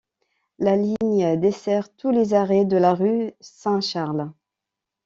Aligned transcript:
La 0.57 0.75
ligne 0.77 1.35
dessert 1.39 1.95
tous 1.95 2.09
les 2.09 2.33
arrêts 2.33 2.65
de 2.65 2.75
la 2.75 2.95
rue 2.95 3.33
Saint-Charles. 3.39 4.31